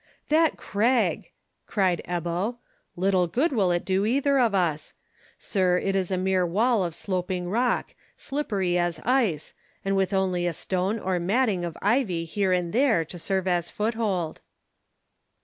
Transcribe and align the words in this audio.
"That 0.29 0.57
crag!" 0.57 1.29
cried 1.67 2.01
Ebbo. 2.07 2.55
"Little 2.95 3.27
good 3.27 3.51
will 3.51 3.71
it 3.71 3.85
do 3.85 4.03
either 4.03 4.39
of 4.39 4.55
us. 4.55 4.95
Sire, 5.37 5.77
it 5.77 5.95
is 5.95 6.09
a 6.09 6.17
mere 6.17 6.43
wall 6.43 6.83
of 6.83 6.95
sloping 6.95 7.47
rock, 7.51 7.93
slippery 8.17 8.79
as 8.79 8.99
ice, 9.05 9.53
and 9.85 9.95
with 9.95 10.11
only 10.11 10.47
a 10.47 10.53
stone 10.53 10.97
or 10.97 11.19
matting 11.19 11.63
of 11.63 11.77
ivy 11.83 12.25
here 12.25 12.51
and 12.51 12.73
there 12.73 13.05
to 13.05 13.19
serve 13.19 13.47
as 13.47 13.69
foothold." 13.69 14.41